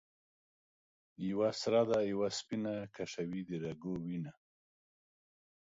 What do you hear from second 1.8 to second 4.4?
ده یوه سپینه ـ کشوي د رګو وینه